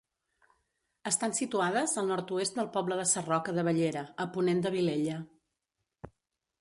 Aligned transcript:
Estan 1.09 1.35
situades 1.39 1.93
al 2.01 2.09
nord-oest 2.11 2.57
del 2.61 2.71
poble 2.77 2.97
de 3.01 3.05
Sarroca 3.11 3.55
de 3.59 3.67
Bellera, 3.71 4.03
a 4.25 4.31
ponent 4.39 4.65
de 4.67 4.73
Vilella. 4.79 5.21